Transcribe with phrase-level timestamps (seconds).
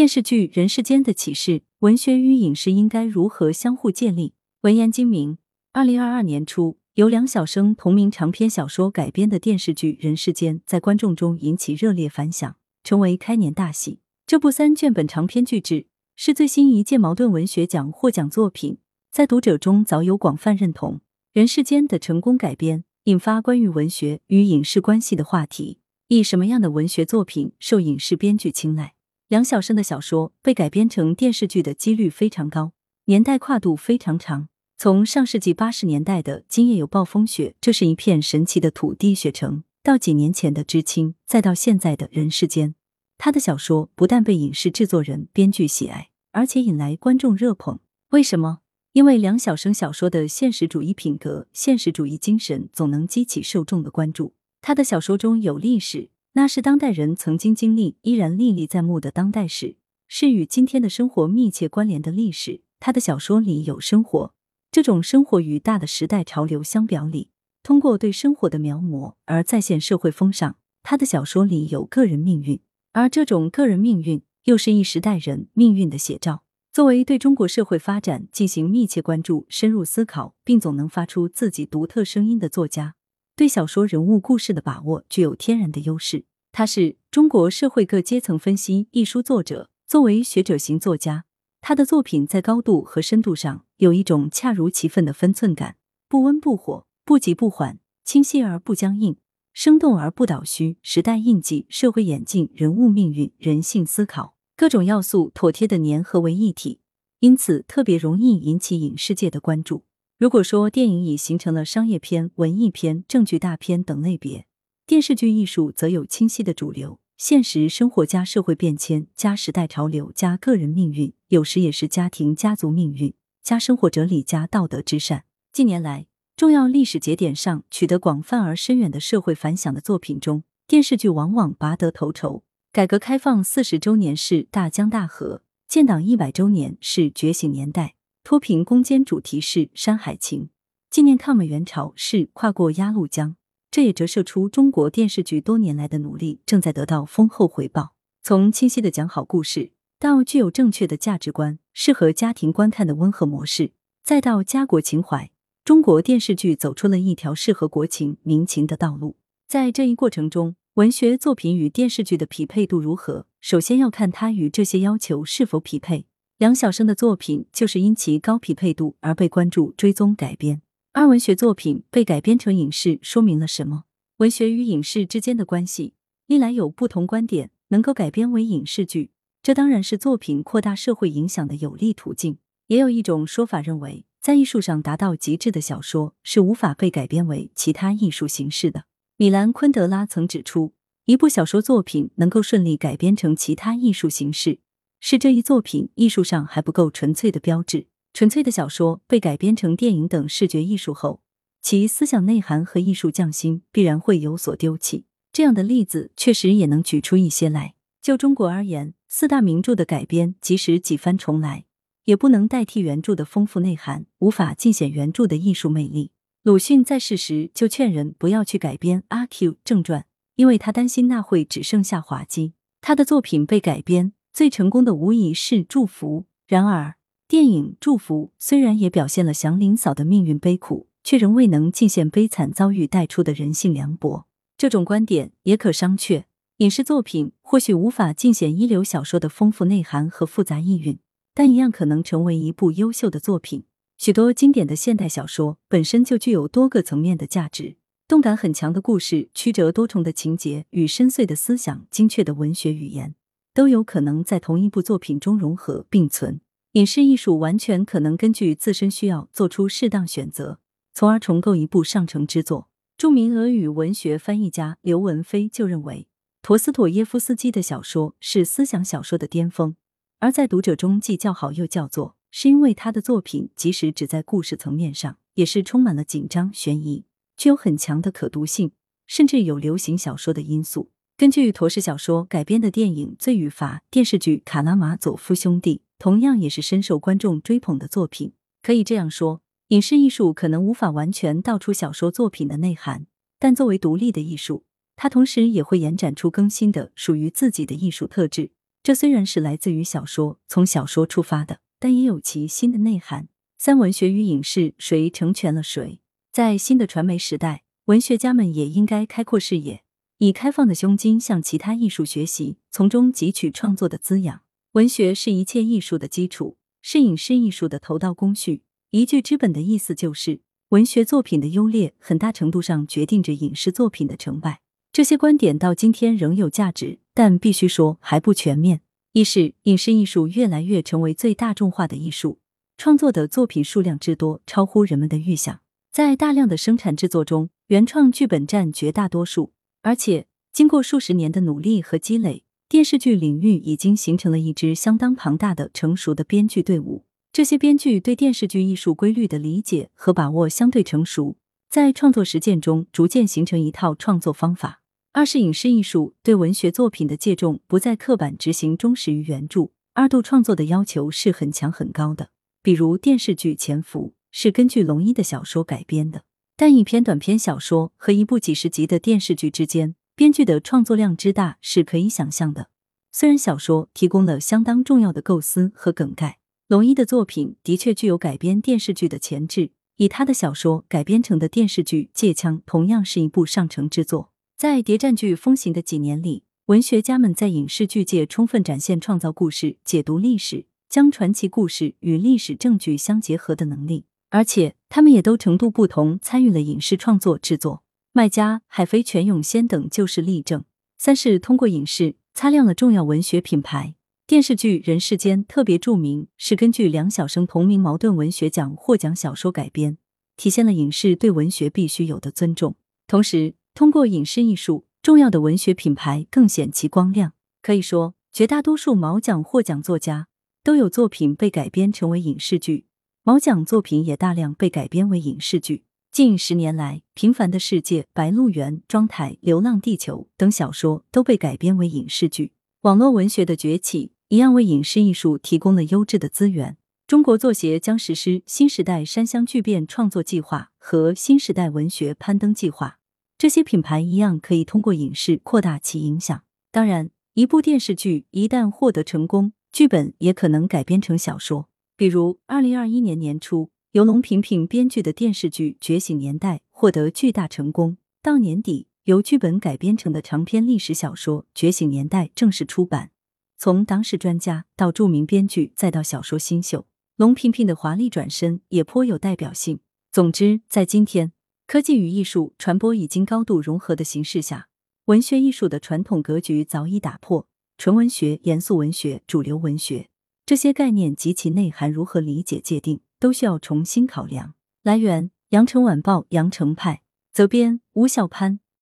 [0.00, 4.32] 电视剧《人世间的启示》，文学与影视应该如何相互建立？
[4.62, 5.36] 文言精明。
[5.74, 13.98] 二零二二年初，由梁晓声同名长篇小说改编的电视剧《人世间》在观众中引起热烈反响，成为开年大戏。
[14.26, 18.78] 这部三卷本长篇巨制是最新一届茅盾文学奖获奖作品，
[19.12, 20.94] 在读者中早有广泛认同。
[21.34, 25.80] 《人世间》的成功改编，引发关于文学与影视关系的话题。
[26.08, 28.94] 以什么样的文学作品受影视编剧青睐？
[29.30, 32.72] 梁晓声的小说被改编成电视剧的几率非常高，
[33.04, 34.48] 年代跨度非常长。
[34.76, 42.74] 从上世纪八十年代的《今夜有暴风雪》，这是一片神奇的土地雪城，到几年前的《知青》，再到现在的人世间，
[43.18, 47.78] 他的小说不但被影视制作人、编剧喜爱，而且引来观众热捧。
[48.08, 48.62] 为什么？
[48.94, 54.34] 因为梁晓声小说的现实主义品格、现实主义精神，总能激起受众的关注。
[54.60, 56.10] 他的小说中有历史，
[56.40, 59.76] 那是当代人曾经经历、依然历历在目的当代史，
[60.08, 62.62] 是与今天的生活密切关联的历史。
[62.78, 64.32] 他的小说里有生活，
[64.72, 67.28] 这种生活与大的时代潮流相表里，
[67.62, 70.56] 通过对生活的描摹而再现社会风尚。
[70.82, 72.58] 他的小说里有个人命运，
[72.92, 76.44] 而这种个人命运又是一时代人命运的写照。
[76.72, 82.94] 作为对中国社会发展进行密切关注、深入思考，并总能发出自己独特声音的作家。
[83.36, 86.24] 对小说人物故事的把握具有天然的优势。
[86.52, 89.70] 他是中国社会各阶层分析一书作者。
[89.86, 91.24] 作为学者型作家，
[91.60, 95.74] 他的作品在高度和深度上有一种恰如其分的分寸感，
[96.08, 99.16] 不温不火，不急不缓，清晰而不僵硬，
[99.52, 100.76] 生动而不倒虚。
[100.80, 106.78] 时代印记、社会演进、人物命运、人性思考，各种要素妥帖的粘合为一体，
[107.18, 109.82] 因此特别容易引起影视界的关注。
[110.18, 114.46] 如果说电影已形成了商业片、文艺片、正剧大片等类别，
[114.90, 116.98] 电视剧艺术则有清晰的主流。
[117.16, 125.26] 现实生活加社会变迁加时代潮流加个人命运，有时也是家庭家族命运加生活哲理加道德之善。
[125.52, 132.42] 近年来，重要历史节点上取得广泛而深远的社会反响的作品中，电视剧往往拔得头筹。
[132.72, 137.94] 改革开放四十周年是大江大河，建党一百周年是觉醒年代。
[138.24, 140.46] 脱贫攻坚主题是《山海情》，
[140.90, 143.36] 纪念抗美援朝是跨过鸭绿江，
[143.70, 147.94] 这也折射出中国电视剧多年来的努力正在得到丰厚回报。
[148.20, 153.72] 从清晰的讲好故事，到具有正确的价值观、适合家庭观看的温和模式，
[154.02, 155.30] 再到家国情怀，
[155.64, 159.16] 中国电视剧走出了一条适合国情民情的道路。
[159.46, 166.06] 在这一过程中，文学作品与电视剧的匹配度如何，首先要看它与这些要求是否匹配。
[166.38, 170.62] 梁晓声的作品就是因其高匹配度而被关注、追踪、改编。
[170.92, 173.84] 而文学作品被改编成影视，说明了什么？
[174.16, 175.94] 文学与影视之间的关系，
[176.26, 177.50] 历来有不同观点。
[177.68, 179.12] 能够改编为影视剧，
[179.44, 182.38] 这当然是作品扩大社会影响的有利途径。
[182.66, 188.86] 也有一种说法认为，在艺术上达到极致的小说是无法被改编为其他艺术形式的。
[189.16, 190.72] 米兰昆德拉曾指出，
[191.04, 194.58] 一部小说作品能够顺利改编成其他艺术形式。
[194.98, 197.86] 是这一作品艺术上还不够纯粹的标志。
[198.12, 201.22] 纯粹的小说被改编成电影等视觉艺术后，
[201.62, 205.06] 其思想内涵和艺术匠心必然会有所丢弃。
[205.32, 207.74] 这样的例子确实也能举出一些来。
[208.02, 211.64] 就中国而言，四大名著的改编，即使几番重来，
[212.04, 216.12] 也不能代替原著的丰富内涵，无法尽显原著的艺术魅力。
[216.42, 220.00] 鲁迅在世时就劝人不要去改编《阿 Q 正传》，
[220.36, 222.54] 因为他担心那会只剩下滑稽。
[222.80, 224.12] 他的作品被改编。
[224.32, 226.20] 最成功的无疑是《祝福》。
[226.46, 226.94] 然而，
[227.30, 234.26] 电影《祝福》虽然也表现了祥林嫂的命运悲苦，却仍未能尽显悲惨遭遇带出的人性凉薄。
[234.58, 236.24] 这种观点也可商榷。
[236.56, 240.98] 影视作品或许无法尽显一流小说的丰富内涵和复杂意蕴，
[241.32, 243.62] 但一样可能成为一部优秀的作品。
[243.96, 247.76] 许多经典的现代小说本身就具有多个层面的价值，
[248.08, 253.14] 动感很强的故事、曲折多重的情节与深邃的思想、精确的文学语言。
[253.54, 256.40] 都有可能在同一部作品中融合并存。
[256.74, 260.60] 影视艺术完全可能根据自身需要做出适当选择，
[260.94, 262.68] 从而重构一部上乘之作。
[262.96, 266.06] 著名俄语文学翻译家刘文飞就认为，
[266.42, 269.74] 陀思妥耶夫斯基的小说是思想小说的巅峰，
[270.20, 277.04] 而在读者中既叫好又叫座，是因为他的作品即使只在故事层面上，也是充满了紧张悬疑，
[277.36, 278.70] 具有很强的可读性，
[279.08, 280.92] 甚至有流行小说的因素。
[281.16, 288.32] 根据陀氏小说改编的电影《罪与罚》，电视剧《卡拉马佐夫兄弟》同样也是深受观众追捧的作品。
[288.62, 293.06] 可以这样说，影视艺术可能无法完全道出小说作品的内涵，
[293.38, 294.64] 但作为独立的艺术，
[294.96, 298.52] 它同时也会延展出更新的属于自己的艺术特质。
[298.82, 303.28] 这虽然是来自于小说，从小说出发的，但也有其新的内涵。
[303.58, 306.00] 三文学与影视，谁成全了谁？
[306.32, 309.82] 在新的传媒时代，文学家们也应该开阔视野，
[310.16, 314.40] 以开放的胸襟向其他艺术学习，从中汲取创作的滋养。
[314.74, 318.62] 文学是一切艺术的基础，是影视艺术的头道工序。
[318.90, 324.60] 一句之本的意思就是，文学作品的优劣，很大程度上决定着影视作品的成败。
[324.92, 328.82] 这些观点到今天仍有价值，但必须说还不全面。
[329.12, 332.38] 一是影视艺术越来越成为最大众化的艺术。
[332.78, 335.60] 创作的作品数量之多，超乎人们的预想。
[335.90, 339.52] 在大量的生产制作中，原创剧本占绝大多数。
[339.82, 347.04] 而且，经过数十年的努力和积累，电视剧领域已经形成了一支相当庞大的、成熟的编剧队伍。
[347.32, 351.36] 这些编剧对电视剧艺术规律的理解和把握相对成熟，
[351.68, 354.82] 在创作实践中逐渐形成一套创作方法。
[355.10, 362.30] 二是影视艺术对文学作品的借重不再刻板执行忠实于原著，二度创作的要求是很强很高的。
[362.62, 366.22] 比如电视剧《潜伏》是根据龙一的小说改编的，
[366.56, 372.68] 但一篇短篇小说和一部几十集的电视剧之间，编剧的创作量之大是可以想象的。
[373.10, 376.36] 虽然小说提供了相当重要的构思和梗概，
[376.68, 379.70] 龙一的作品的确具有改编电视剧的潜质。
[379.96, 384.30] 以他的小说改编成的电视剧《借枪》同样是一部上乘之作。
[384.58, 390.66] 在谍战剧风行的几年里，文学家们在影视剧界充分展现创造故事、解读历史。
[390.90, 397.82] 将传奇故事与历史证据相结合的能力，而且他们也都程度不同参与了影视创作制作。
[398.12, 400.64] 麦家、海飞、全永先等就是例证。
[400.98, 403.94] 三是通过影视擦亮了重要文学品牌。
[404.26, 409.96] 电视剧《人世间》特别著名，是根据梁晓声同名茅盾文学奖获奖小说改编，
[410.36, 412.74] 体现了影视对文学必须有的尊重。
[413.06, 417.34] 同时，通过影视艺术，重要的文学品牌更显其光亮。
[417.62, 420.26] 可以说，绝大多数茅奖获奖作家。
[420.64, 422.86] 都有作品被改编成为影视剧，
[423.22, 425.84] 毛奖作品也大量被改编为影视剧。
[426.12, 432.52] 近十年来，《平凡的世界》《白鹿原》《庄台》《流浪地球》等小说都被改编为影视剧。
[432.80, 436.76] 网络文学的崛起一样为影视艺术提供了优质的资源。
[437.06, 442.98] 中国作协将实施新时代山乡巨变创作计划和新时代文学攀登计划，
[443.38, 446.42] 这些品牌一样可以通过影视扩大其影响。
[446.72, 463.10] 当然，一部电视剧一旦获得成功，剧本也可能改编成小说，比如二零二一年年初由龙萍萍编剧的电视剧《觉醒年代》获得巨大成功，到年底由剧本改编成的长篇历史小说《觉醒年代》正式出版。
[463.58, 469.80] 从党史专家到著名编剧，再到小说新秀，龙萍萍的华丽转身也颇有代表性。
[470.12, 471.32] 总之，在今天
[471.66, 474.68] 科技与艺术传播已经高度融合的形势下，
[475.06, 477.48] 文学艺术的传统格局早已打破。
[477.76, 480.10] 纯文学、严肃文学、主流文学
[480.46, 484.54] 这些概念及其内涵如何理解界定，都需要重新考量。
[484.82, 487.02] 来源：羊城晚报羊城派，
[487.32, 488.58] 责编：吴小潘。